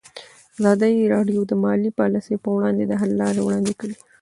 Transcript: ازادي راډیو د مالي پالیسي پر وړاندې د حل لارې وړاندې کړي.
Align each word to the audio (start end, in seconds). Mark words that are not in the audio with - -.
ازادي 0.59 1.03
راډیو 1.13 1.41
د 1.47 1.51
مالي 1.63 1.91
پالیسي 1.99 2.35
پر 2.43 2.49
وړاندې 2.53 2.83
د 2.87 2.93
حل 3.01 3.11
لارې 3.21 3.41
وړاندې 3.43 3.73
کړي. 3.79 3.95